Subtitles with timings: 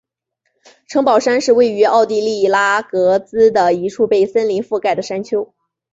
[0.87, 2.49] 城堡山是位于奥地利格
[3.11, 5.53] 拉兹的一处被森林覆盖的山丘。